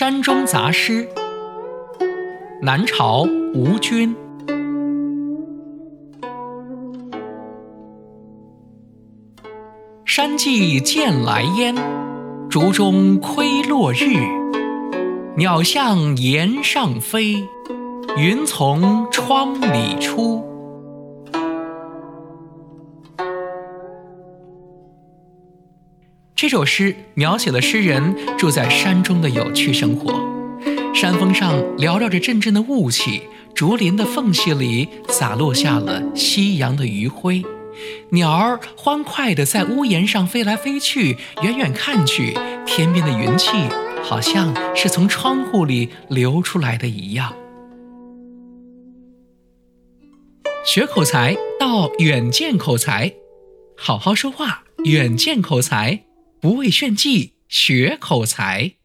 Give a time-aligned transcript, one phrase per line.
[0.00, 1.08] 山中杂诗，
[2.62, 4.14] 南朝吴君。
[10.04, 11.74] 山际见来烟，
[12.48, 14.20] 竹中窥落日。
[15.36, 17.48] 鸟向檐上飞，
[18.16, 20.44] 云从窗里出。
[26.40, 30.22] 这首诗描写了诗人住在山中的有趣生活。
[30.94, 33.22] 山峰上缭绕着阵阵的雾气，
[33.56, 37.42] 竹林的缝隙里洒落下了夕阳的余晖。
[38.10, 43.50] 鸟儿欢快地在屋檐上飞来飞去，远远看去，天边的云气
[44.04, 47.34] 好像是从窗户里流出来的一样。
[50.64, 53.12] 学口才到远见口才，
[53.76, 56.04] 好好说话，远见口才。
[56.40, 58.77] 不为炫技，学口才。